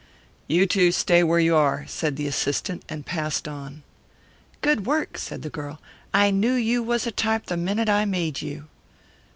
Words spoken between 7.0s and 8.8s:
a type the minute I made you."